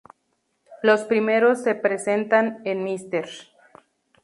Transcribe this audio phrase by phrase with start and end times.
[0.81, 3.27] Los primeros se presentan en "Mr.